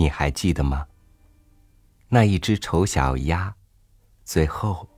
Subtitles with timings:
[0.00, 0.86] 你还记得吗？
[2.08, 3.52] 那一只丑小鸭，
[4.24, 4.88] 最后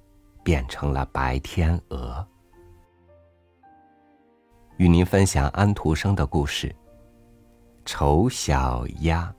[0.45, 2.29] 变成了白天鹅。
[4.77, 6.69] 与您分享安徒生的故事
[7.87, 9.35] 《丑小鸭》。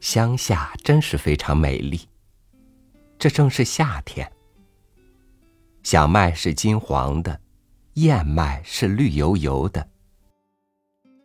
[0.00, 2.08] 乡下真是非常美丽。
[3.18, 4.30] 这正是夏天。
[5.82, 7.40] 小麦是金黄的，
[7.94, 9.88] 燕麦是绿油油的。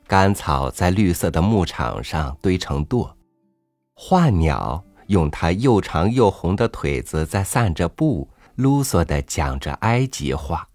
[0.07, 3.13] 干草在绿色的牧场上堆成垛，
[3.93, 10.67] 画鸟用它又长又红的腿子在散着步，啰嗦的讲着埃及话，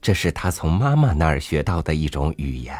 [0.00, 2.76] 这是他从妈妈那儿学到的一种语言。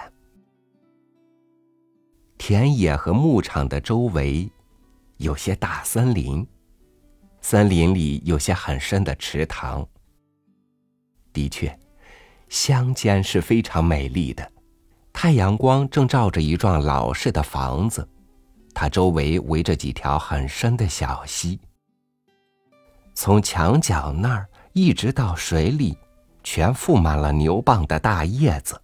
[2.38, 4.50] 田野和牧场的周围。
[5.18, 6.46] 有些大森林，
[7.48, 9.86] 森林里有些很深的池塘。
[11.32, 11.78] 的确，
[12.48, 14.50] 乡间是非常美丽的。
[15.12, 18.04] 太阳光正照着一幢老式的房子，
[18.74, 21.60] 它周围围着几条很深的小溪。
[23.14, 25.96] 从墙角那儿一直到水里，
[26.42, 28.82] 全覆满了牛蒡的大叶子。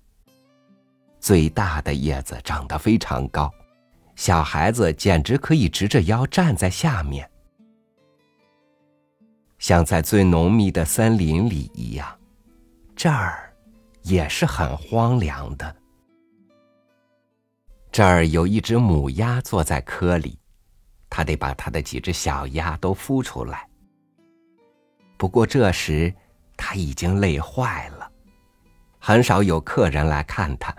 [1.19, 3.53] 最大的叶子长得非常高。
[4.15, 7.29] 小孩子简直可以直着腰站在下面，
[9.63, 12.19] 像在最浓密的森林里一样。
[12.97, 13.55] 这儿
[14.03, 15.77] 也是很荒凉的。
[17.93, 20.37] 这儿有一只母鸭坐在窠里，
[21.09, 23.65] 它得把它的几只小鸭都孵出来。
[25.17, 26.13] 不过这时
[26.57, 28.11] 它已经累坏了，
[28.99, 30.75] 很少有客人来看它。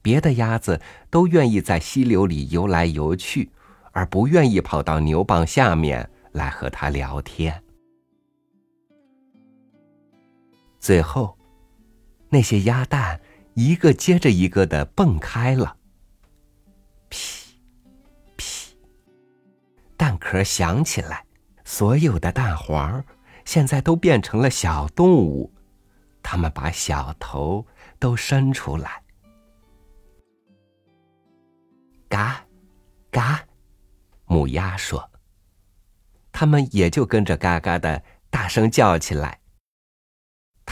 [0.00, 3.50] 别的鸭子都愿意在溪流里游来游去，
[3.90, 7.60] 而不愿意跑到牛蒡下面来和它聊天。
[10.84, 11.38] 最后，
[12.28, 13.18] 那些鸭蛋
[13.54, 15.78] 一个接着一个的蹦开了，
[17.08, 17.58] 噼
[18.36, 18.76] 噼，
[19.96, 21.24] 蛋壳响起来，
[21.64, 23.02] 所有的蛋黄
[23.46, 25.50] 现在都变成了小动物，
[26.22, 27.66] 它们把小头
[27.98, 29.02] 都伸出来。
[32.10, 32.44] 嘎，
[33.10, 33.42] 嘎，
[34.26, 35.10] 母鸭说
[36.30, 39.40] ：“它们也就跟着嘎嘎的大声叫起来。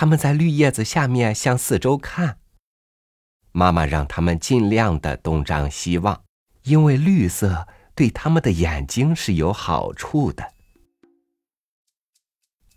[0.02, 2.38] 他们在绿叶子下面向四周看。
[3.52, 6.24] 妈妈让他们尽量的东张西望，
[6.64, 10.54] 因为绿色对他们的眼睛是有好处的。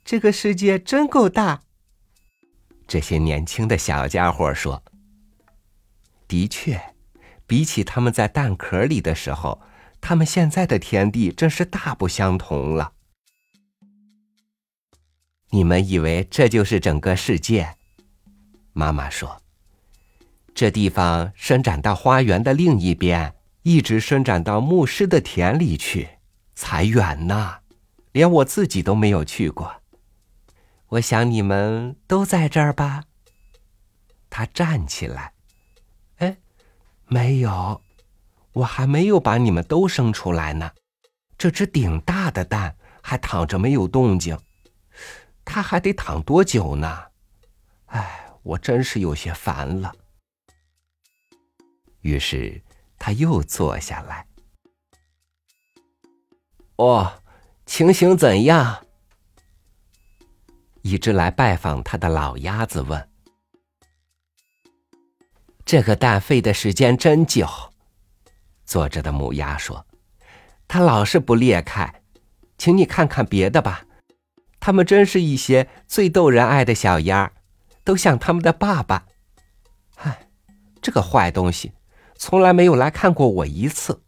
[0.03, 1.63] 这个世界真够大。”
[2.87, 4.83] 这些年轻的小家伙说
[6.29, 6.79] ：“的确。”
[7.47, 9.63] 比起他们在蛋壳里的时候，
[9.99, 12.93] 他们现在的天地真是大不相同了。
[15.51, 17.75] 你们以为这就是整个世界？
[18.73, 19.41] 妈妈说
[20.53, 26.09] ：“这地方伸展到花园的另一边，一直伸展到牧师的田里去，
[26.55, 27.59] 才远呢。
[28.11, 29.81] 连我自己都没有去过。
[30.87, 33.03] 我想你们都在这儿吧。”
[34.29, 35.31] 他站起来。
[36.17, 36.37] 哎
[37.07, 37.81] 没有，
[38.51, 40.71] 我还没有把你们都生出来呢。
[41.37, 44.37] 这只顶大的蛋还躺着没有动静，
[45.45, 47.05] 他还得躺多久呢？
[47.85, 49.95] 哎，我真是有些烦了。
[52.01, 52.61] 于是
[52.99, 54.27] 他又坐下来。
[56.75, 57.21] 哦，
[57.65, 58.85] 情形怎样？
[60.81, 63.09] 一只来拜访他的老鸭子问。
[65.63, 67.47] 这个蛋费的时间真久，
[68.65, 69.87] 坐着的母鸭说
[70.67, 72.03] ：“它老是不裂开，
[72.57, 73.84] 请你看看别的吧。
[74.65, 77.31] 他们真是一些最逗人爱的小鸭，
[77.83, 79.05] 都像他们的爸爸。
[79.97, 80.27] 唉，
[80.81, 81.73] 这个坏东西
[82.15, 84.01] 从来没有来看过我一次。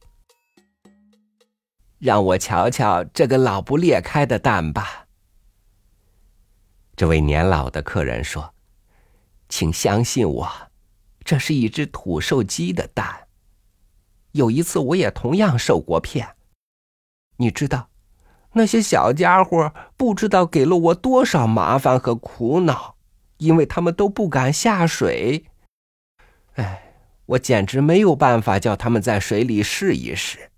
[2.00, 5.06] 让我瞧瞧这个老不裂开的蛋吧。”
[6.98, 8.56] 这位年老的客人说
[9.48, 10.52] ：“请相信我。”
[11.24, 13.28] 这是一只土兽鸡的蛋。
[14.32, 16.36] 有一次，我也同样受过骗。
[17.36, 17.92] 你知道，
[18.54, 22.96] 那些小家伙不知道给了我多少麻烦和苦恼，
[23.38, 25.46] 因为他们都不敢下水。
[26.56, 26.94] 哎，
[27.26, 30.52] 我简直没有办法叫他们在水里试一试。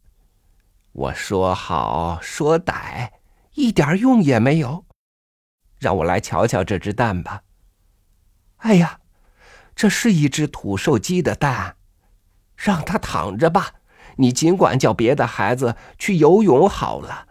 [0.91, 3.09] 我说好，说歹，
[3.56, 4.86] 一点用也没有。
[5.77, 7.44] 让我来瞧瞧这只蛋吧。
[8.57, 9.00] 哎呀！
[9.75, 11.77] 这是一只土兽鸡的蛋，
[12.57, 13.75] 让它躺着吧。
[14.18, 17.29] 你尽管叫别的孩子去游泳好了。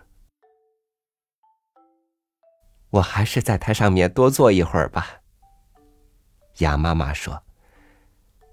[2.90, 5.20] 我还是在它上面多坐一会儿吧。”
[6.58, 7.42] 鸭妈妈说：“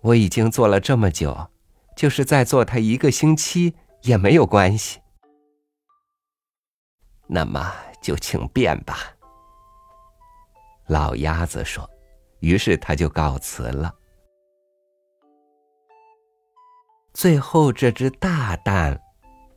[0.01, 1.49] 我已经坐了这么久，
[1.95, 5.01] 就是再坐它一个星期也没有关系。”
[7.27, 8.97] 那么就请便吧。”
[10.87, 11.89] 老鸭子说，
[12.41, 13.91] 于是他就告辞了。
[17.11, 19.01] 最后，这只大蛋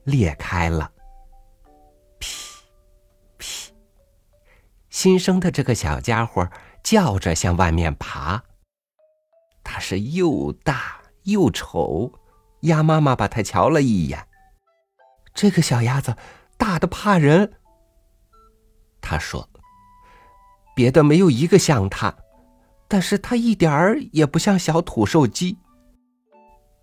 [0.05, 0.91] 裂开了，
[4.99, 6.51] 新生的这个小家伙
[6.83, 8.43] 叫着向外面爬。
[9.63, 12.13] 它是又大又丑，
[12.63, 14.27] 鸭妈妈把它瞧了一眼，
[15.33, 16.17] 这个小鸭子
[16.57, 17.53] 大的怕人。
[19.01, 19.49] 他说。
[20.75, 22.13] 别的没有一个像它，
[22.89, 25.59] 但是它一点儿也不像小土兽鸡。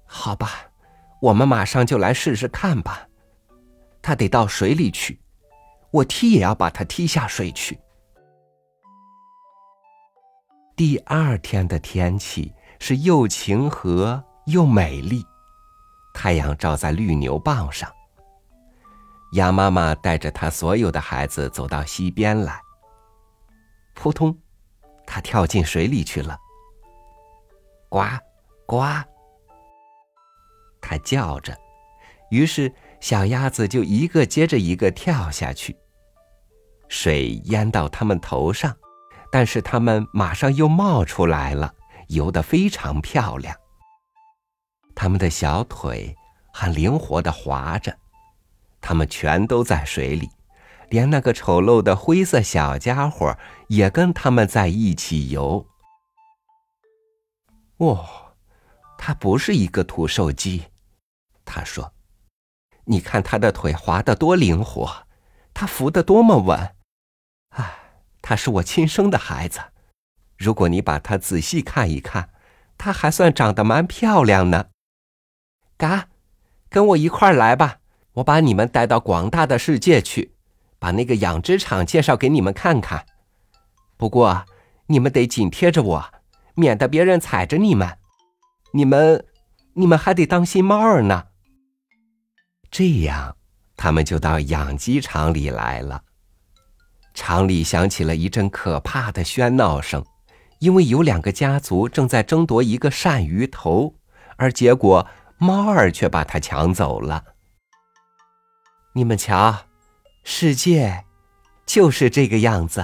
[0.06, 0.72] 好吧，
[1.22, 3.08] 我们马上就来试试看吧。
[4.02, 5.20] 它得到水里去，
[5.92, 7.78] 我踢也要把它踢下水去。
[10.76, 15.26] 第二天的天气是又晴和又美丽，
[16.14, 17.90] 太阳照在绿牛蒡上。
[19.32, 22.60] 鸭妈妈带着它所有的孩子走到溪边来。
[23.94, 24.38] 扑通，
[25.08, 26.38] 它跳进水里去了。
[27.88, 28.02] 呱，
[28.66, 28.84] 呱，
[30.82, 31.58] 它叫着，
[32.32, 35.74] 于是小鸭子就一个接着一个跳下去。
[36.90, 38.76] 水淹到它们头上，
[39.36, 41.76] 但是它们马上又冒出来了，
[42.08, 43.54] 游得非常漂亮。
[44.96, 46.16] 它们的小腿
[46.54, 47.94] 很灵活的划着，
[48.80, 50.30] 它们全都在水里。
[50.90, 53.38] 连那个丑陋的灰色小家伙
[53.68, 55.68] 也跟他们在一起游。
[57.76, 58.08] 哦，
[58.98, 60.64] 它不是一个土兽鸡，
[61.44, 61.92] 他说
[62.88, 65.06] ：“你看它的腿滑得多灵活，
[65.54, 66.75] 它浮得多么稳。
[68.28, 69.60] 他，是我亲生的孩子。
[70.36, 72.30] 如果你把他仔细看一看，
[72.76, 74.70] 他还算长得蛮漂亮呢。
[75.78, 76.08] 嘎，
[76.68, 77.78] 跟我一块儿来吧，
[78.14, 80.32] 我把你们带到广大的世界去。”
[80.78, 83.06] 把那个养殖场介绍给你们看看，
[83.98, 84.46] 不过
[84.88, 86.14] 你们得紧贴着我，
[86.56, 87.98] 免得别人踩着你们。
[88.74, 89.26] 你们，
[89.74, 91.28] 你们还得当心猫儿呢。
[92.70, 93.36] 这样，
[93.78, 96.04] 他们就到养鸡场里来了。
[97.16, 100.06] 场里响起了一阵可怕的喧闹声，
[100.60, 103.96] 因为有两个家族正在争夺一个鳝鱼头，
[104.36, 105.08] 而结果
[105.40, 107.24] 猫儿却把它抢走了。
[108.94, 109.66] 你们瞧。
[110.28, 111.06] 世界
[111.68, 112.84] 就是这个样子。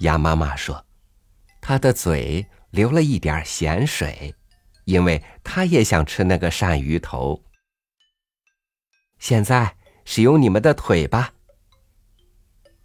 [0.00, 0.84] 鸭妈妈说
[1.62, 4.34] ：“它的嘴流了一点咸水，
[4.84, 7.42] 因为它也想吃那个鳝鱼头。”
[9.18, 9.74] 现在
[10.04, 11.33] 使用你们的腿吧。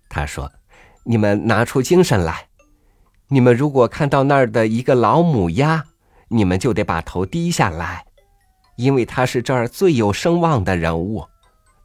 [0.09, 0.51] 他说
[1.05, 2.47] ：“你们拿出精神来。
[3.27, 5.85] 你们如果看到那儿的一个老母鸭，
[6.29, 8.05] 你们就得把头低下来，
[8.75, 11.25] 因为它是这儿最有声望的人物。”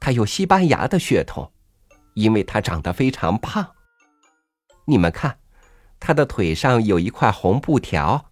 [0.01, 1.51] 他有西班牙的血统，
[2.13, 3.67] 因为他长得非常胖。
[4.85, 5.39] 你们看，
[5.99, 8.27] 他的腿上有一块红布条，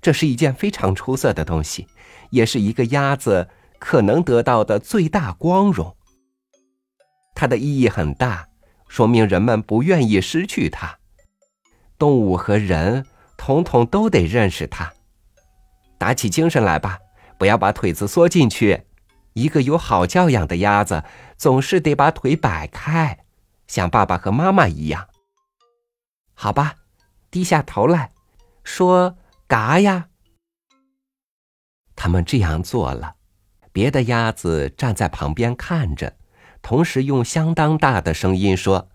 [0.00, 1.88] 这是一件非常出色的东西，
[2.30, 3.48] 也是一个鸭子
[3.80, 5.96] 可能得到的最大光荣。
[7.34, 8.47] 它的意义很大，
[8.88, 10.98] 说明人们不愿意失去它。
[11.98, 14.92] 动物和人统统都得认识它。
[15.98, 16.98] 打起精神来吧，
[17.38, 18.84] 不要把腿子缩进去。
[19.34, 21.04] 一个有好教养的鸭子，
[21.36, 23.18] 总是得把腿摆开，
[23.66, 25.08] 像爸爸和妈妈一样。
[26.34, 26.74] 好吧，
[27.30, 28.12] 低下头来，
[28.64, 29.16] 说
[29.46, 30.08] “嘎呀”。
[31.94, 33.16] 他们这样做了，
[33.72, 36.16] 别的鸭子站在旁边看着，
[36.62, 38.88] 同时用相当大的声音说：“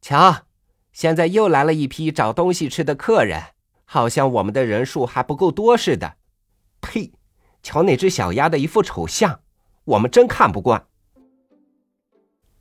[0.00, 0.44] 瞧，
[0.92, 3.42] 现在又来了一批找东西吃的客人，
[3.84, 6.16] 好像我们的人数还不够多似的。”
[6.80, 7.12] 呸！
[7.62, 9.40] 瞧那只小鸭的一副丑相，
[9.84, 10.86] 我们真看不惯。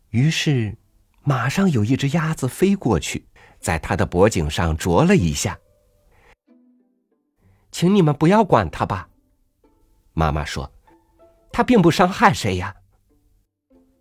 [0.10, 0.76] 于是，
[1.22, 3.28] 马上有一只鸭子飞过去，
[3.60, 5.60] 在它的脖颈上啄了一下。
[7.72, 9.10] 请你们不要管它吧，
[10.14, 10.72] 妈妈说，
[11.52, 12.76] 它并不伤害谁呀。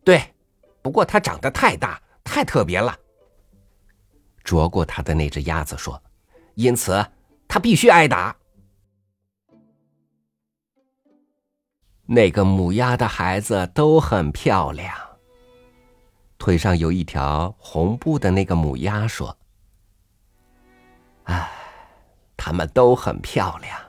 [0.04, 0.34] 对，
[0.82, 2.94] 不过它长得太大，太特别了。
[4.44, 6.02] 啄过它的那只鸭子说，
[6.54, 7.04] 因此
[7.48, 8.36] 它必须挨打。
[12.06, 14.94] 那个母鸭的孩子都很漂亮。
[16.36, 19.38] 腿上有一条红布的那个母鸭说
[21.24, 21.50] ：“哎，
[22.36, 23.80] 它们都很漂亮，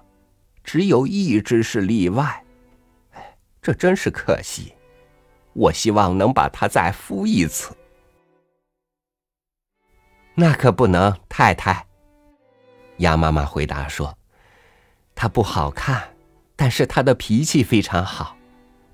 [0.63, 2.45] 只有一只是例外。
[3.11, 4.73] 哎，这真是可惜。
[5.55, 7.75] 我希望能把它再孵一次。”
[10.37, 11.87] 那可不能，太太。
[12.97, 14.17] 鸭妈妈回答说
[15.15, 16.15] ：“它不好看，
[16.55, 18.37] 但是它的脾气非常好，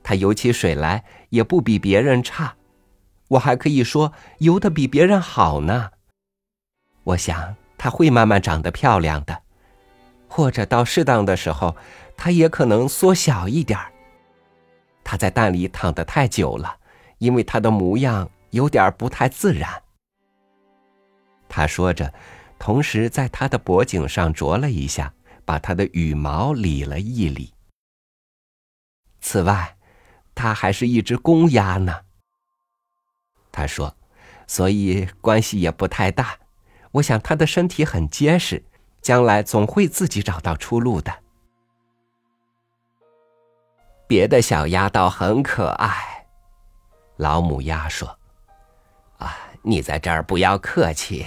[0.03, 2.56] 它游起水来也不比别人差，
[3.30, 5.91] 我还可以说游的比别人好呢。
[7.03, 9.41] 我想它会慢慢长得漂亮的，
[10.27, 11.75] 或者到适当的时候，
[12.15, 13.90] 它也可能缩小一点儿。
[15.12, 16.77] 他在蛋里躺得太久了，
[17.18, 19.84] 因为他的模样有点不太自然。”
[21.50, 22.13] 他说着，
[22.58, 25.13] 同时在他的脖颈上啄了一下，
[25.44, 27.53] 把他的羽毛理了一理。
[29.20, 29.75] 此外，
[30.34, 31.94] 他还是一只公鸭呢。
[33.51, 33.98] 他说
[34.48, 36.38] ：“所以关系也不太大。
[36.91, 38.63] 我想他的身体很结实，
[39.01, 41.20] 将来总会自己找到出路的。”
[44.12, 46.25] 别的小鸭倒很可爱，
[47.15, 48.20] 老母鸭说
[49.20, 51.25] ：“啊。”你在这儿不要客气。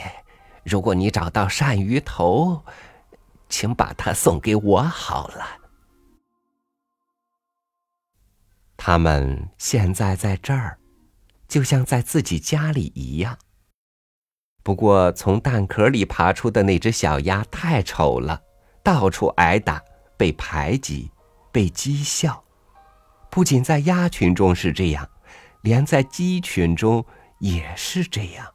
[0.64, 2.62] 如果你找到鳝鱼头，
[3.48, 5.46] 请把它送给我好了。
[8.76, 10.78] 他们现在在这儿，
[11.48, 13.38] 就像在自己家里一样。
[14.62, 18.42] 不过，从蛋壳里爬出的那只小鸭太丑了，
[18.82, 19.82] 到处挨打，
[20.18, 21.10] 被排挤，
[21.50, 22.43] 被讥笑。
[23.34, 25.10] 不仅在鸭群中是这样，
[25.62, 27.04] 连在鸡群中。
[27.40, 28.54] 也是这样，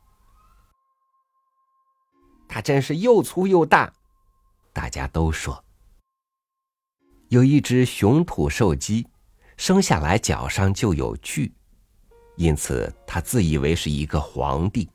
[2.48, 3.92] 它真是又粗又大。
[4.74, 5.64] 大家都说，
[7.28, 9.06] 有一只雄土兽鸡，
[9.58, 11.54] 生下来脚上就有锯，
[12.38, 14.90] 因此他自以为是一个皇帝。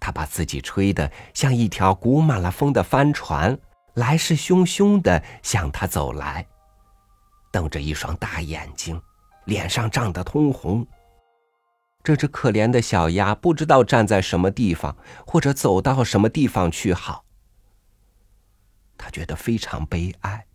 [0.00, 3.56] 他把自己吹得像一条鼓满了风的帆船，
[3.94, 6.44] 来势汹汹的向他走来，
[7.52, 9.00] 瞪着一双大眼睛，
[9.46, 10.86] 脸上涨得通红。
[12.04, 17.24] 这只可怜的小鸭不知道站在什么地方，或者走到什么地方去好。
[18.96, 20.46] 他觉得非常悲哀，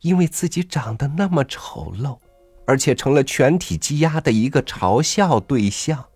[0.00, 2.18] 因为自己长得那么丑陋，
[2.66, 6.08] 而且成了全体鸡鸭的一个嘲笑对象。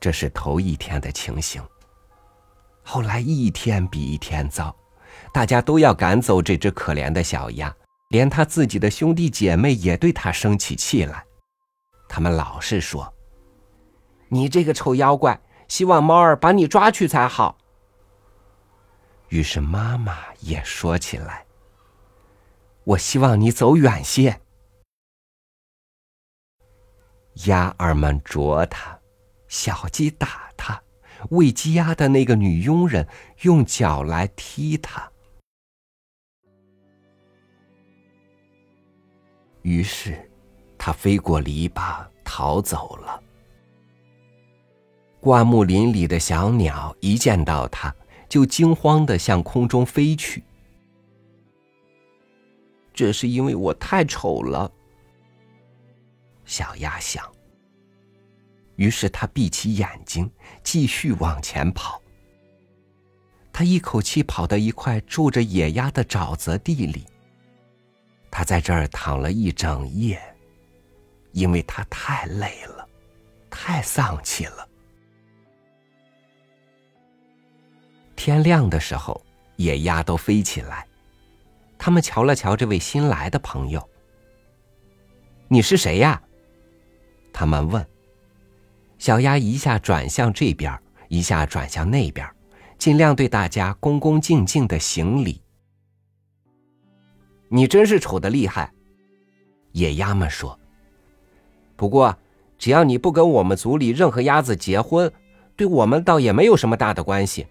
[0.00, 1.62] 这是头一天的情形。
[2.82, 4.74] 后来一天比一天糟，
[5.32, 7.72] 大家都要赶走这只可怜的小鸭。
[8.10, 11.24] 连他自己的兄弟姐妹也对他生起气来，
[12.08, 13.14] 他们老是说
[14.28, 17.56] ：“你这个丑妖怪，希望猫儿把你抓去才好。”
[19.30, 21.46] 于是妈妈也说起来
[22.82, 24.40] ：“我希望你走远些。”
[27.46, 28.98] 鸭儿们啄他，
[29.46, 30.82] 小鸡打它，
[31.30, 33.06] 喂鸡鸭的那个女佣人
[33.42, 35.08] 用脚来踢它。
[39.62, 40.30] 于是，
[40.78, 43.22] 他飞过篱笆逃走了。
[45.20, 47.94] 灌木林里的小鸟一见到他，
[48.28, 50.42] 就惊慌的向空中飞去。
[52.94, 54.70] 这是因为我太丑了，
[56.44, 57.24] 小鸭想。
[58.76, 60.30] 于是他闭起眼睛，
[60.62, 62.00] 继续往前跑。
[63.52, 67.04] 他一口气跑到一块住着野鸭的沼泽地里。
[68.30, 70.20] 他在这儿躺了一整夜，
[71.32, 72.88] 因为他太累了，
[73.50, 74.68] 太丧气了。
[78.14, 79.20] 天亮的时候，
[79.56, 80.86] 野鸭都飞起来，
[81.76, 83.86] 他们瞧了瞧这位新来的朋友。
[85.48, 86.22] 你是谁呀？
[87.32, 87.84] 他们问。
[88.98, 92.28] 小鸭一下转向这边，一下转向那边，
[92.76, 95.42] 尽量对大家恭恭敬敬的行礼。
[97.52, 98.72] 你真是丑的厉害，
[99.72, 100.56] 野鸭们说。
[101.74, 102.16] 不过，
[102.56, 105.12] 只要你不跟我们族里任何鸭子结婚，
[105.56, 107.44] 对我们倒也没有什么大的关系。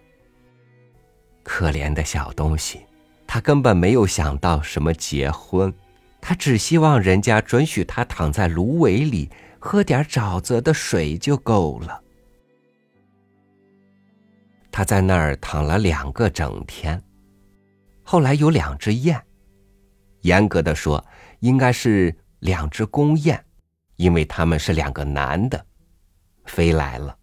[1.44, 2.80] 可怜的小东西，
[3.28, 5.74] 他根本没有想到什么结婚，
[6.22, 9.30] 他只希望人家准许他躺在芦苇里
[9.60, 12.02] 喝点沼泽的水就够了。
[14.72, 17.04] 他在那儿躺了两个整天，
[18.04, 19.22] 后来有两只雁。
[20.22, 21.04] 严格的说，
[21.40, 23.44] 应该是两只公雁，
[23.96, 25.66] 因为他们是两个男的，
[26.46, 27.18] 飞来了。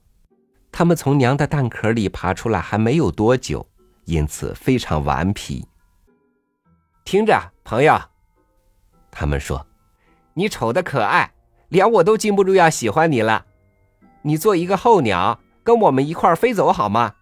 [0.73, 3.67] 他们从娘的蛋壳里爬出来还没有多久，
[4.05, 5.67] 因此非常顽皮。
[7.05, 7.99] 听着，朋友，
[9.11, 9.67] 他们说
[10.35, 11.33] ：“你丑的可爱，
[11.69, 13.47] 连我都禁不住要喜欢你了。
[14.23, 17.15] 你做一个候鸟，跟我们一块飞走好吗？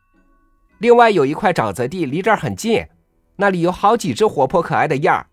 [0.78, 2.86] 另外有一块沼泽地离这儿很近，
[3.36, 5.26] 那里有好几只活泼可爱的燕儿。”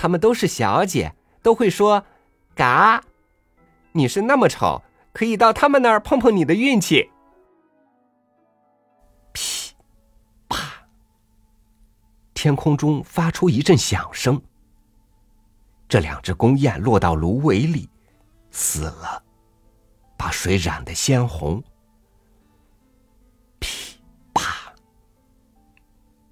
[0.00, 2.06] 她们都是小姐，都会说
[2.56, 3.04] “嘎”。
[3.92, 7.10] 你是那么丑，可以到他们那儿碰碰你的运气。
[9.34, 9.74] 噼，
[10.48, 10.56] 啪，
[12.32, 14.40] 天空中发出一阵响声。
[15.86, 17.86] 这两只公雁落到芦苇里，
[18.50, 19.22] 死了，
[20.16, 21.62] 把水染得鲜红。
[23.58, 24.00] 噼
[24.32, 24.72] 啪，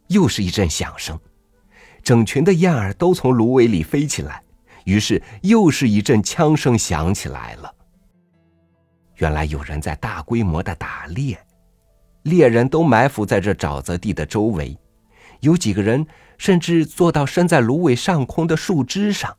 [0.07, 1.21] 又是一阵响声，
[2.09, 4.43] 整群的燕儿都从芦苇里飞起来，
[4.87, 7.71] 于是又是一阵枪声响起来了。
[9.17, 11.39] 原来有人在大规模的打猎，
[12.23, 14.75] 猎人都埋伏在这沼泽地的周围，
[15.41, 16.07] 有几个人
[16.39, 19.37] 甚至坐到伸在芦苇上空的树枝上。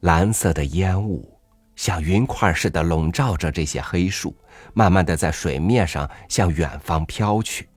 [0.00, 1.32] 蓝色的烟雾
[1.76, 4.36] 像云块似的笼罩着这些黑树，
[4.74, 7.68] 慢慢的在水面上向远方飘去。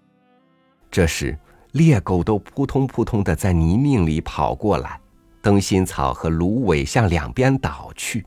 [0.89, 1.37] 这时，
[1.71, 4.99] 猎狗都扑通扑通的在泥泞里跑过来，
[5.41, 8.25] 灯芯草和芦苇向两边倒去。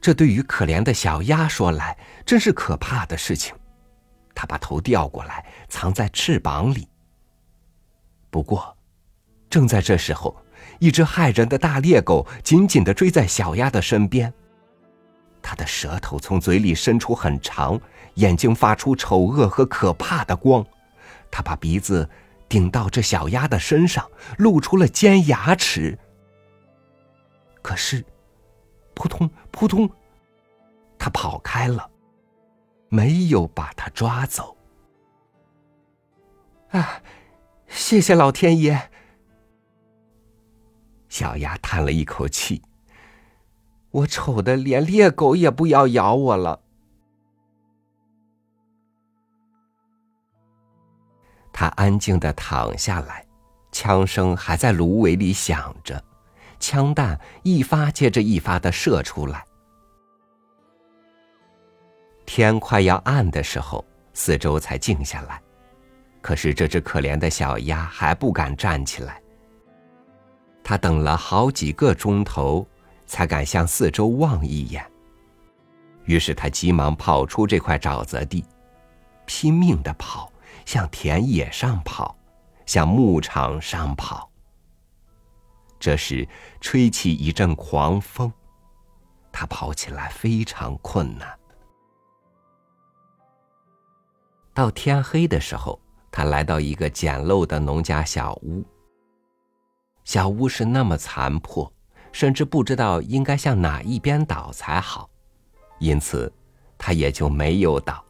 [0.00, 3.54] 这对于可怜的小鸭说来，真是可怕的事情。
[4.34, 6.86] 它把头掉过来，藏在翅膀里。
[8.30, 8.76] 不过，
[9.48, 10.36] 正在这时候。
[10.78, 14.32] 一只害人的大猎狗紧紧的追在小鸭的身边，
[15.40, 17.80] 它的舌头从嘴里伸出很长，
[18.14, 20.64] 眼睛发出丑恶和可怕的光，
[21.36, 22.08] 他把鼻子
[22.48, 25.98] 顶到这小鸭的身上，露出了尖牙齿。
[27.60, 28.02] 可是，
[28.94, 29.86] 扑通扑通，
[30.98, 31.90] 它跑开了，
[32.88, 34.56] 没有把它抓走。
[36.70, 37.02] 啊，
[37.66, 38.90] 谢谢老天爷！
[41.10, 42.62] 小鸭叹了一口气
[43.92, 46.62] ：“我丑的连猎狗也不要咬我了。”
[51.58, 53.24] 他安静的躺下来，
[53.72, 56.04] 枪声还在芦苇里响着，
[56.60, 59.42] 枪弹一发接着一发的射出来。
[62.26, 65.40] 天快要暗的时候，四周才静下来，
[66.20, 69.18] 可是这只可怜的小鸭还不敢站起来。
[70.62, 72.68] 他等了好几个钟头，
[73.06, 74.84] 才敢向四周望一眼。
[76.04, 78.44] 于是他急忙跑出这块沼泽地，
[79.24, 80.30] 拼命的跑，
[80.66, 82.14] 向田野上跑，
[82.66, 84.30] 向牧场上跑。
[85.78, 86.28] 这时
[86.60, 88.30] 吹起一阵狂风，
[89.32, 91.38] 他跑起来非常困难。
[94.52, 98.64] 到天黑的时候，他来到一个简陋的农家小屋。
[100.02, 101.70] 小屋是那么残破，
[102.10, 105.10] 甚至不知道应该向哪一边倒才好，
[105.78, 106.32] 因此
[106.78, 108.05] 他也就没有倒。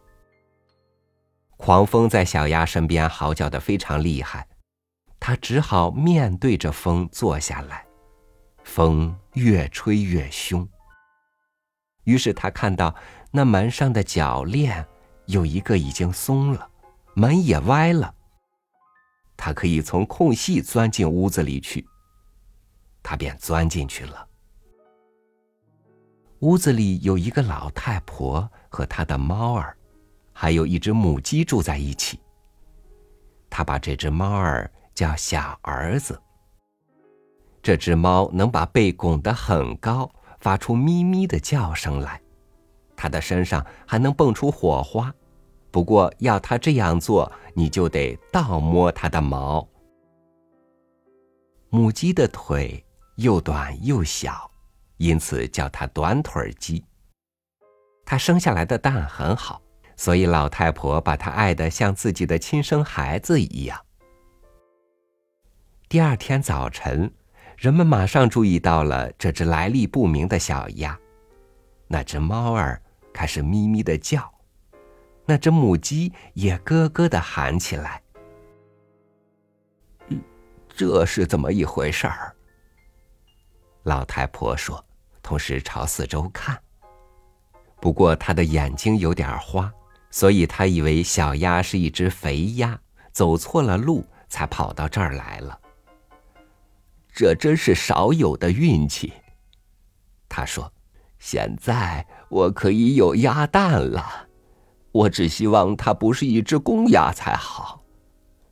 [1.56, 4.46] 狂风在小鸭身边嚎叫的非常厉害，
[5.18, 7.86] 它只好面对着风坐下来。
[8.64, 10.68] 风越吹越凶。
[12.04, 12.94] 于是他看到
[13.30, 14.86] 那门上的铰链
[15.26, 16.68] 有一个已经松了，
[17.14, 18.14] 门也歪了。
[19.36, 21.86] 他可以从空隙钻进屋子里去，
[23.02, 24.26] 他便钻进去了。
[26.40, 29.76] 屋子里有一个老太婆和她的猫儿，
[30.38, 32.20] 还有一只母鸡住在一起。
[33.48, 36.20] 他把这只猫儿叫小儿子。
[37.62, 42.20] 这只猫能把背拱得很高，发出咪咪的叫声来，
[42.94, 45.10] 它的身上还能蹦出火花。
[45.70, 49.66] 不过要它这样做，你就得倒摸它的毛。
[51.70, 52.84] 母鸡的腿
[53.16, 54.50] 又短又小，
[54.98, 56.84] 因此叫它短腿鸡。
[58.04, 59.60] 它生下来的蛋很好，
[59.96, 63.80] 所以老太婆把它爱得像自己的亲生孩子一样。
[65.88, 67.12] 第二天早晨，
[67.56, 70.98] 人们马上注意到了这只来历不明的小鸭，
[71.88, 72.80] 那只猫儿
[73.12, 74.32] 开始咪咪的叫。
[75.24, 78.02] 那只母鸡也咯咯的喊起来。
[80.68, 82.32] 这是怎么一回事儿？
[83.84, 84.84] 老太婆说，
[85.22, 86.60] 同时朝四周看。
[87.80, 89.72] 不过她的眼睛有点花，
[90.16, 92.80] 所以他以为小鸭是一只肥鸭，
[93.12, 95.60] 走错了路才跑到这儿来了。
[97.12, 99.12] 这真是少有的运气。
[100.26, 100.72] 他说
[101.20, 104.26] ：“现在我可以有鸭蛋了。”
[104.90, 107.84] 我只希望它不是一只公鸭才好，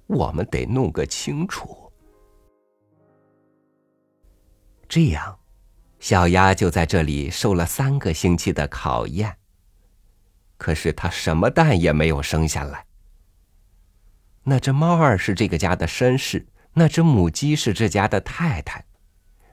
[0.06, 1.90] 我们得弄个清楚。
[4.86, 5.38] 这样，
[5.98, 9.38] 小鸭就在这里受了三个星期的考验。
[10.56, 12.86] 可是它什么蛋也没有生下来。
[14.44, 18.84] 那只猫儿是这个家的绅士，那只母鸡是这家的太太，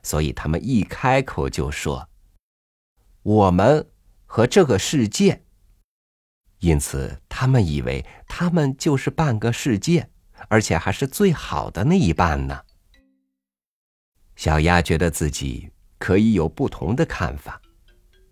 [0.03, 2.09] 所以他们一开口就说
[3.23, 3.89] ：“我们
[4.25, 5.43] 和这个世界。”
[6.59, 10.09] 因此他们以为他们就是半个世界，
[10.47, 12.61] 而且还是最好的那一半呢。
[14.35, 17.61] 小鸭觉得自己可以有不同的看法，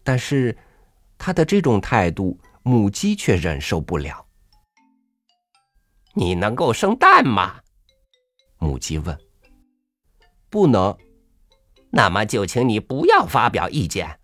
[0.04, 0.58] 但是
[1.18, 4.26] 他的这种态度，母鸡却忍受不了。
[6.14, 7.62] 你能够生蛋吗？
[8.58, 9.18] 母鸡问。
[10.50, 10.98] 不能。
[11.92, 14.20] 那么就请你不要发表意见。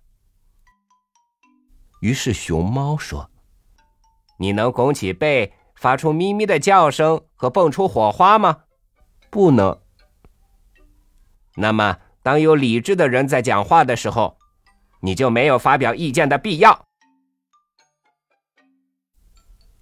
[2.01, 3.31] 于是熊猫说
[4.37, 8.63] ：“你能拱起背，发出咪咪的叫声和蹦出火花吗？
[9.31, 9.81] 不能。
[11.55, 14.37] 那么，当有理智的人在讲话的时候，
[14.99, 16.84] 你就没有发表意见的必要。”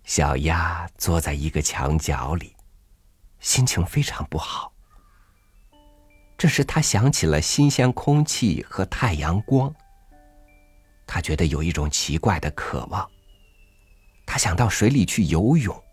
[0.03, 2.55] 小鸭坐在一个墙角里，
[3.39, 4.71] 心情非常不好。
[6.37, 9.73] 这时，他想起了新鲜空气和太阳光。
[11.07, 13.09] 他觉得有一种奇怪的渴望。
[14.25, 15.83] 他想到水里去游泳。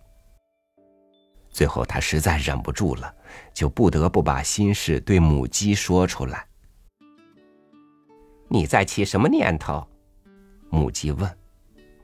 [1.50, 3.14] 最后，他实在忍不住了，
[3.52, 6.46] 就不得不把心事对母鸡说出来。
[8.48, 9.86] 你在起什么念头？
[10.68, 11.38] 母鸡问。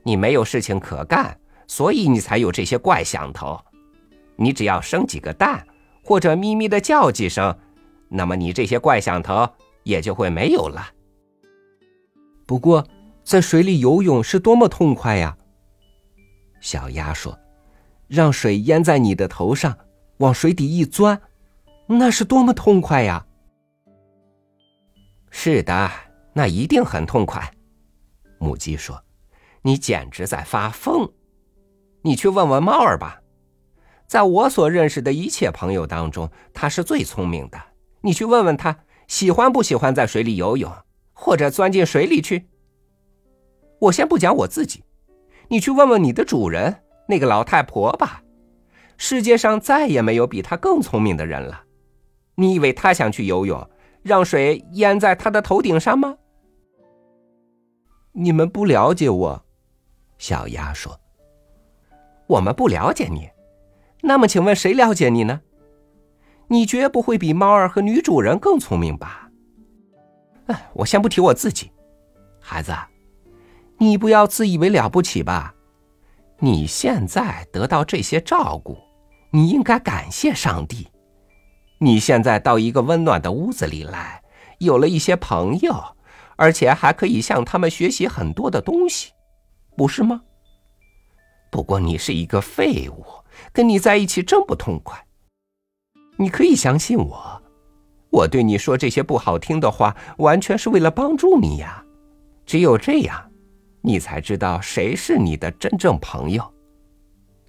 [0.03, 3.59] 你没有事情可干，所以你才有这些怪想头。
[4.35, 5.65] 你只要生几个蛋，
[6.03, 7.55] 或者咪咪的叫几声。
[8.09, 9.47] 那么你这些怪想头
[9.83, 10.89] 也就会没有了。
[12.45, 12.87] 不过，
[13.23, 15.37] 在水里游泳是多么痛快呀！
[16.61, 17.37] 小鸭说
[18.07, 19.77] ：“让水淹在你的头上，
[20.17, 21.21] 往水底一钻，
[21.87, 23.25] 那是多么痛快呀！”
[25.29, 25.91] 是的，
[26.31, 27.53] 那一定很痛快。
[28.39, 29.03] 母鸡说
[29.61, 31.11] ：“你简直在发疯！
[32.07, 33.21] 你去问问猫儿吧，
[34.07, 37.61] 在我所认识的一切朋友当中，它是最聪明的。”
[37.99, 40.71] 你去问问他喜欢不喜欢在水里游泳，
[41.11, 42.47] 或者钻进水里去。
[43.81, 44.85] 我先不讲我自己，
[45.49, 48.23] 你去问问你的主人那个老太婆吧。
[48.95, 51.63] 世界上再也没有比她更聪明的人了。
[52.35, 53.69] 你以为她想去游泳，
[54.01, 56.15] 让水淹在她的头顶上吗？
[58.13, 59.45] 你们不了解我，
[60.17, 60.97] 小鸭说。
[62.27, 63.29] 我们不了解你，
[64.01, 65.41] 那么请问谁了解你呢？
[66.49, 69.29] 你绝不会比猫儿和女主人更聪明吧？
[70.47, 71.71] 哎，我先不提我自己，
[72.39, 72.73] 孩子，
[73.77, 75.53] 你不要自以为了不起吧？
[76.39, 78.77] 你现在得到这些照顾，
[79.31, 80.87] 你应该感谢上帝。
[81.79, 84.21] 你现在到一个温暖的屋子里来，
[84.59, 85.75] 有了一些朋友，
[86.35, 89.11] 而且还可以向他们学习很多的东西，
[89.75, 90.21] 不是吗？
[91.49, 93.05] 不过你是一个废物，
[93.51, 95.05] 跟你在一起真不痛快。
[96.17, 97.41] 你可以相信我，
[98.09, 101.83] 我对你说这些不好听的话，完全是为了帮助你呀。
[102.45, 103.31] 只有这样，
[103.81, 106.53] 你才知道谁是你的真正朋友。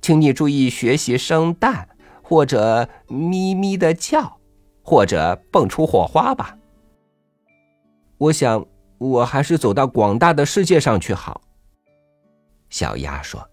[0.00, 1.88] 请你注意学习生蛋，
[2.22, 4.38] 或者咪咪的叫，
[4.82, 6.56] 或者蹦出火花吧。
[8.18, 8.66] 我想，
[8.98, 11.40] 我还是走到广大的世界上去好。
[12.68, 13.47] 小鸭说：“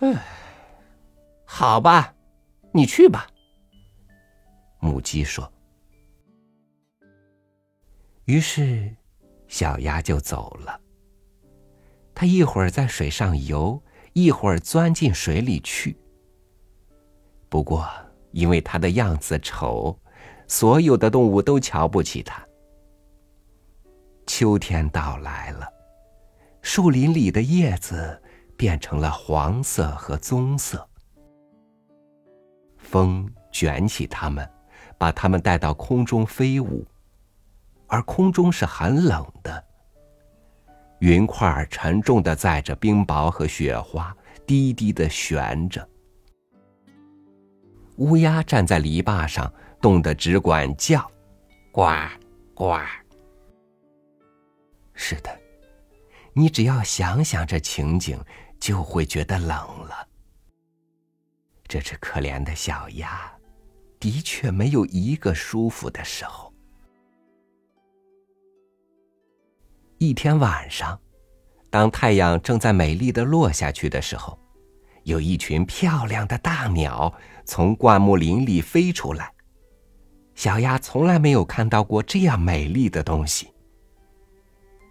[0.00, 0.22] 唉，
[1.44, 2.14] 好吧，
[2.72, 3.26] 你去吧。”
[4.78, 5.50] 母鸡说
[8.26, 8.94] ：“于是，
[9.48, 10.80] 小鸭就走了。
[12.14, 13.82] 它一会儿在水上游，
[14.12, 15.96] 一会儿钻进水里去。
[17.48, 17.88] 不过，
[18.32, 19.98] 因为它的样子丑，
[20.46, 22.46] 所有的动物都瞧不起它。
[24.26, 25.66] 秋天到来了，
[26.60, 28.22] 树林里的叶子
[28.56, 30.88] 变成了黄色和棕色，
[32.78, 34.48] 风卷起它们。”
[34.98, 36.82] 把它们带到空中飞舞，
[37.86, 39.62] 而空中是很冷的。
[41.00, 44.16] 云块沉重的载着冰雹和雪花，
[44.46, 45.86] 低低的悬着。
[47.96, 51.06] 乌鸦站在篱笆上，冻得只管叫，
[51.70, 51.90] 呱
[52.54, 52.78] 呱。
[54.94, 55.28] 是的，
[56.32, 58.18] 你只要想想这情景，
[58.66, 60.08] 就会觉得冷了。
[61.68, 63.32] 这只可怜的小鸭。
[64.00, 66.52] 的确没有一个舒服的时候。
[69.98, 71.00] 一天晚上，
[71.70, 74.36] 当太阳正在美丽的落下去的时候，
[75.04, 77.12] 有一群漂亮的大鸟
[77.44, 79.32] 从灌木林里飞出来。
[80.34, 83.48] 小鸭从来没有看到过这样美丽的东西。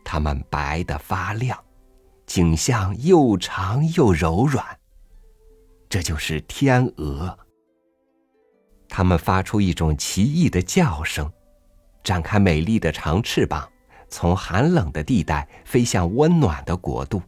[0.03, 1.61] 它们白的发亮，
[2.25, 4.65] 颈项又长又柔软。
[5.88, 7.38] 这就是天鹅。
[8.89, 11.31] 它们发出一种奇异的叫声，
[12.03, 13.69] 展开美丽的长翅膀，
[14.09, 17.21] 从寒冷的地带飞向温暖的国度，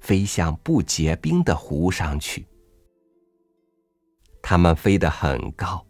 [0.00, 2.46] 飞向不结冰的湖上去。
[4.42, 5.84] 它们飞得很高，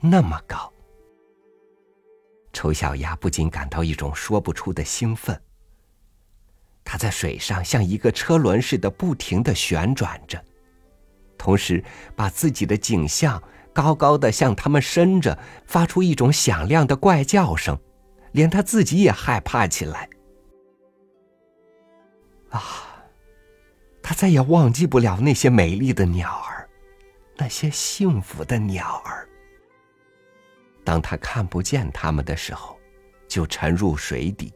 [0.00, 0.72] 那么高。
[2.52, 5.38] 丑小鸭不禁感到一种说不出的兴奋。
[6.86, 10.42] 它在水上像一个车轮似的不停的旋转着，
[11.36, 11.82] 同时
[12.14, 17.76] 把自己的颈项高高的向它们伸着，发出一种响亮的怪叫声，
[18.30, 20.08] 连它自己也害怕起来。
[22.50, 22.62] 啊，
[24.00, 26.68] 他再也忘记不了那些美丽的鸟儿，
[27.36, 29.28] 那些幸福的鸟儿。
[30.84, 32.78] 当他看不见它们的时候，
[33.26, 34.48] 就沉入水底；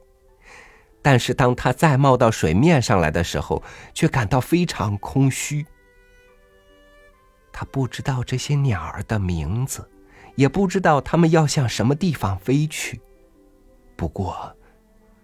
[1.03, 3.63] 但是当他再冒到水面上来的时候，
[3.95, 5.65] 却感到非常空虚。
[7.53, 9.89] 他不知道这些鸟儿的名字，
[10.35, 13.01] 也不知道它们要向什么地方飞去。
[13.97, 14.57] 不过，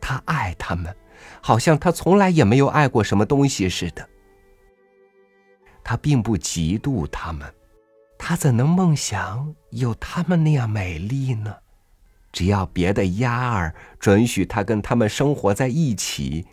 [0.01, 0.95] 他爱它们。
[1.41, 4.07] 好像他从来也没有爱过什么东西似的。
[5.83, 7.53] 他并不嫉妒他们，
[8.19, 11.57] 他怎能梦想有他们那样美丽呢？
[12.37, 16.46] 只要别的鸭儿准许它跟他们生活在一起，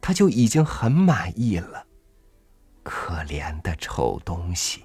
[0.00, 1.86] 它就已经很满意了。
[2.82, 4.84] 可怜的丑东西！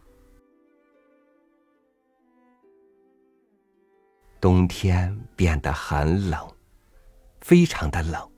[4.39, 6.47] 冬天变得很冷，
[7.41, 8.29] 非常的冷。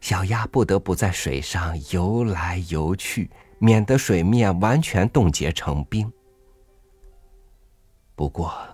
[0.00, 6.10] 小鸭不得不在水上游来游去，免得水面完全冻结成冰。
[8.14, 8.67] 不过，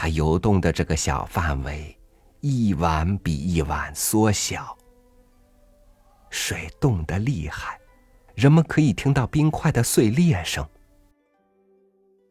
[0.00, 1.94] 它游动的这个小范围，
[2.40, 4.74] 一晚比一晚缩小。
[6.30, 7.78] 水冻得厉害，
[8.34, 10.66] 人们可以听到冰块的碎裂声。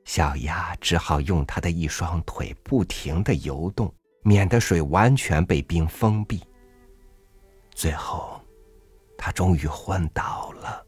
[0.03, 6.43] 小鸭只好用它的一双腿不停的游动，免得水完全被冰封闭。
[7.69, 8.41] 最后，
[9.15, 10.83] 他终于昏倒了，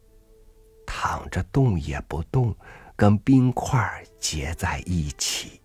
[0.87, 2.55] 躺着动也不动，
[2.95, 5.60] 跟冰块结在一起。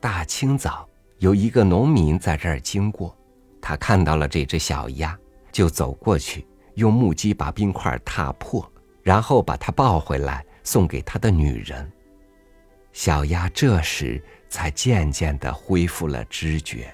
[0.00, 3.16] 大清早，有一个农民在这儿经过，
[3.60, 5.18] 他看到了这只小鸭，
[5.50, 8.70] 就走过去，用木屐把冰块踏破，
[9.02, 11.90] 然后把它抱回来送给他的女人。
[12.92, 16.92] 小鸭这时才渐渐的恢复了知觉。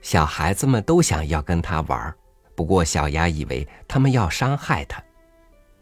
[0.00, 2.14] 小孩子们都想要跟他玩，
[2.54, 5.02] 不过小鸭以为他们要伤害它，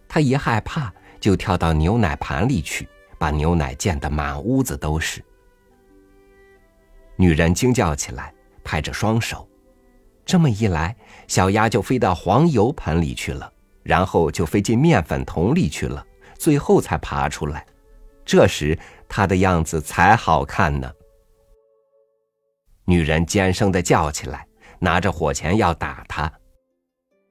[0.08, 5.24] 它一害怕就跳到牛奶盘里去，把牛奶溅得满屋子都是。
[7.16, 9.48] 女人惊叫起来，拍着双手，
[10.24, 10.94] 这么一来，
[11.28, 13.50] 小鸭就飞到黄油盆里去了，
[13.82, 16.04] 然后就飞进面粉桶里去了，
[16.38, 17.66] 最后才爬出来。
[18.24, 20.92] 这时，它的样子才好看呢。
[22.84, 24.46] 女人尖声的叫起来，
[24.78, 26.30] 拿着火钳要打他。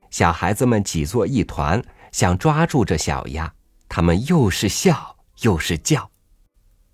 [0.09, 3.53] 小孩子们挤作一团，想抓住这小鸭，
[3.87, 6.09] 他们又是笑又是叫。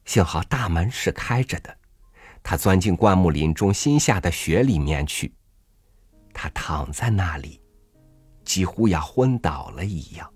[0.06, 1.78] 幸好大门是开着的，
[2.42, 5.34] 他钻进灌木林中新下的雪里面去。
[6.34, 7.62] 他躺在那里，
[8.44, 10.30] 几乎要昏倒了一样。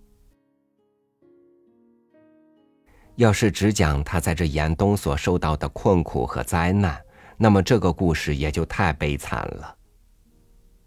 [3.15, 7.01] 要是只讲他在这严冬所受到的困苦和灾难。
[7.37, 9.75] 那么这个故事也就太悲惨了。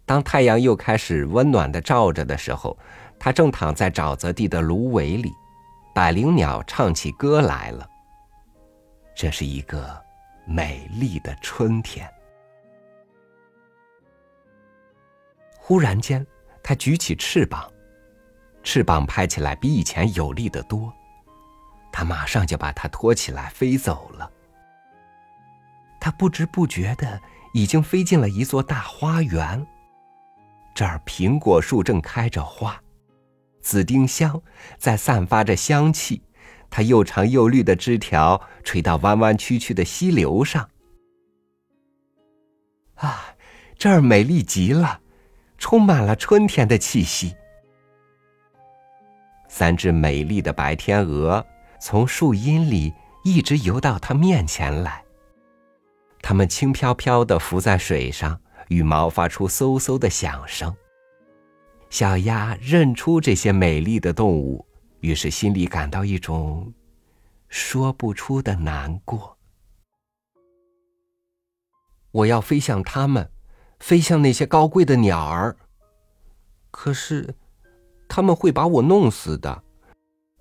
[0.03, 2.75] 当太阳又开始温暖的照着的时候，
[3.19, 5.31] 他正躺在沼泽地的芦苇里，
[5.93, 7.89] 百灵鸟唱起歌来了。
[9.15, 10.01] 这是一个
[10.45, 12.09] 美丽的春天。
[15.57, 16.25] 忽然间，
[16.63, 17.71] 它举起翅膀，
[18.63, 20.91] 翅膀拍起来比以前有力得多，
[21.91, 24.31] 它马上就把它托起来飞走了。
[26.01, 27.21] 他不知不觉的
[27.53, 29.67] 已经飞进了一座大花园。
[30.73, 32.81] 这儿苹果树正开着花，
[33.69, 34.41] 紫丁香
[34.79, 36.23] 在散发着香气，
[36.71, 40.67] 它又长又绿的枝条垂到弯弯曲曲的溪流上。
[42.95, 43.35] 啊，
[43.77, 45.01] 这儿美丽极了，
[45.59, 47.35] 充满了春天的气息。
[49.47, 51.45] 三只美丽的白天鹅
[51.79, 52.91] 从树荫里
[53.23, 55.03] 一直游到他面前来。
[56.23, 60.75] 它们轻飘飘的浮在水上，羽毛发出嗖嗖的响声。
[61.89, 64.65] 小鸭认出这些美丽的动物，
[64.99, 66.71] 于是心里感到一种
[67.47, 69.35] 说不出的难过。
[72.11, 73.29] 我要飞向它们，
[73.79, 75.55] 飞向那些高贵的鸟儿。
[76.71, 77.35] 可是，
[78.07, 79.63] 他们会把我弄死的，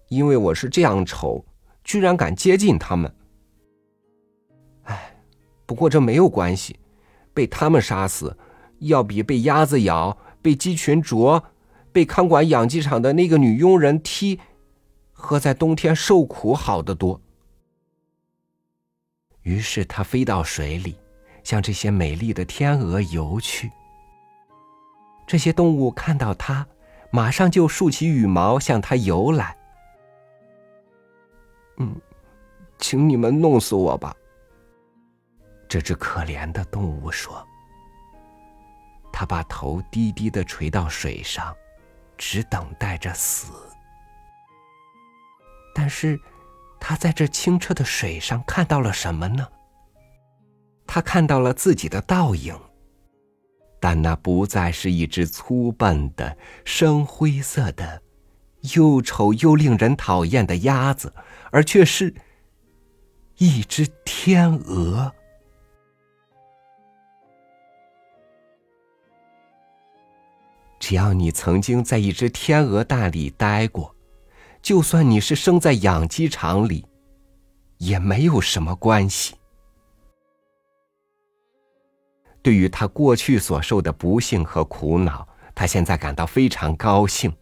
[0.09, 1.45] 因为我是这样丑，
[1.83, 3.15] 居然敢接近他们。
[5.65, 6.79] 不过这没有关系，
[7.33, 8.37] 被他们杀死
[8.81, 11.43] 要比被鸭子咬、被鸡群啄、
[11.93, 14.39] 被看管养鸡场的那个女佣人踢
[15.13, 17.21] 和在冬天受苦好得多。
[19.43, 20.97] 于是他飞到水里，
[21.43, 23.71] 向这些美丽的天鹅游去。
[25.27, 26.67] 这些动物看到他，
[27.11, 29.57] 马上就竖起羽毛向他游来。
[31.79, 31.95] 嗯，
[32.79, 34.15] 请你们弄死我吧。
[35.69, 37.47] 这只可怜的动物说
[39.19, 41.53] ：“他把头低低的垂到水上，
[42.17, 43.53] 只等待着死。
[45.75, 46.21] 但是，
[46.79, 49.49] 他在这清澈的水上看到了什么呢？
[50.87, 52.57] 他看到了自己的倒影，
[53.81, 58.01] 但那不再是一只粗笨的、深灰色的、
[58.73, 61.13] 又丑又令人讨厌的鸭子，
[61.51, 62.15] 而却是
[63.39, 65.13] 一只天鹅。”
[70.79, 73.95] 只要你曾经在一只天鹅蛋里待过，
[74.63, 76.87] 就算你是生在养鸡场里，
[77.79, 79.35] 也没有什么关系。
[82.41, 87.35] 对于他过去所受的不幸和苦恼，他现在感到非常高兴。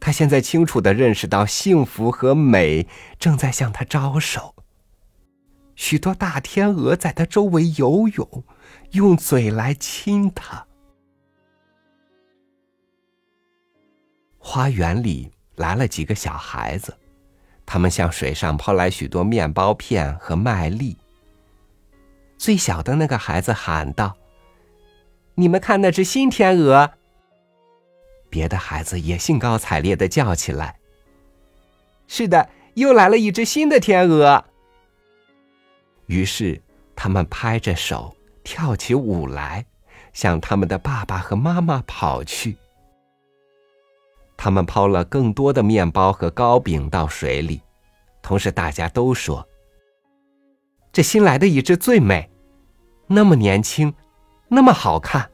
[0.00, 2.88] 他现在清楚的认识到，幸福和美
[3.18, 4.54] 正在向他招手。
[5.76, 8.44] 许多大天鹅在他周围游泳，
[8.92, 10.66] 用嘴来亲他。
[14.42, 16.96] 花园里来了几个小孩子，
[17.66, 20.96] 他们向水上抛来许多面包片和麦粒。
[22.38, 24.16] 最小的那个孩子喊道
[25.36, 26.90] ：“你们看那只新天鹅！”
[28.30, 30.78] 别的孩子也兴高采烈的叫起来
[32.08, 34.42] ：“是的，又来了一只新的天鹅！”
[36.06, 36.60] 于是
[36.96, 39.66] 他们拍着手，跳起舞来，
[40.14, 42.56] 向他们的爸爸和妈妈跑去。
[44.42, 47.60] 他们抛了更多的面包和糕饼到水里，
[48.22, 49.46] 同时大家都说
[50.90, 52.30] ：“这新来的一只最美，
[53.06, 53.92] 那么年轻，
[54.48, 55.30] 那么好看。”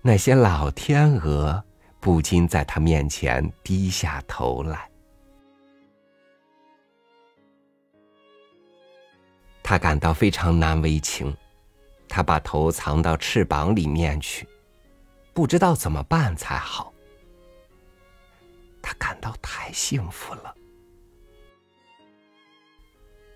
[0.00, 1.60] 那些老天鹅
[1.98, 4.88] 不禁在他面前低下头来。
[9.60, 11.36] 他感到非常难为情，
[12.08, 14.48] 他把头藏到翅膀里面去，
[15.34, 16.94] 不知道怎么办才好。
[18.88, 20.54] 他感到太幸福了，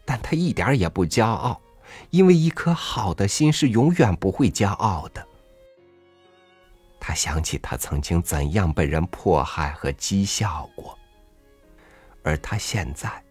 [0.02, 1.60] 但他一点也不骄傲，
[2.08, 5.28] 因为一颗好的心是永远不会骄傲的。
[6.98, 10.98] 他想起他曾经怎样被人迫害和讥笑过，
[12.22, 13.22] 而他现在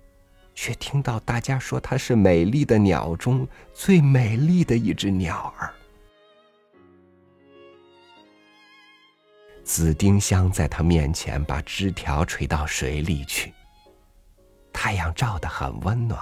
[0.54, 5.74] 却听到大家说他是美丽的鸟中最美丽的一只鸟儿。
[9.74, 13.54] 紫丁香在他面前把枝条垂到水里去。
[14.74, 16.20] 太阳照得很温暖，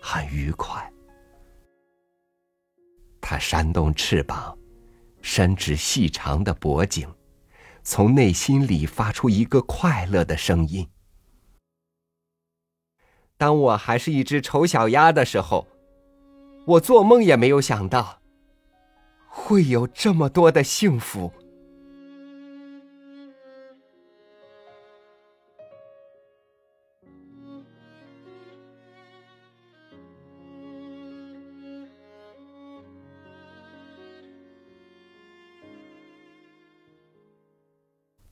[0.00, 0.90] 很愉快。
[3.20, 4.56] 他扇动翅膀，
[5.20, 7.06] 伸直细长的脖颈，
[7.82, 10.88] 从内心里发出一个快乐的声音。
[13.36, 15.66] 当我还是一只丑小鸭的时候，
[16.64, 18.22] 我做梦也没有想到，
[19.28, 21.30] 会有这么多的幸福。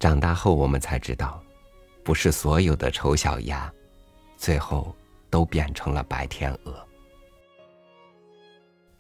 [0.03, 1.41] 长大后，我们才知道，
[2.03, 3.73] 不是所有的丑小鸭，
[4.37, 4.93] 最后
[5.31, 6.85] 都变成了白天鹅。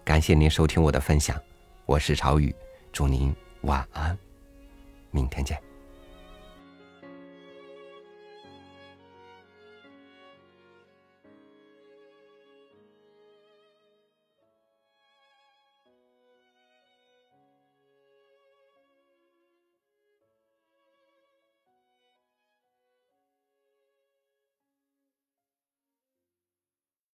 [0.05, 1.37] 感谢您收听我的分享，
[1.87, 2.55] 我是朝雨，
[2.93, 4.17] 祝您晚安，
[5.11, 5.61] 明天见。